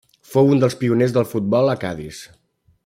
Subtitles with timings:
[0.29, 2.23] Fou un dels pioners del futbol a Cadis.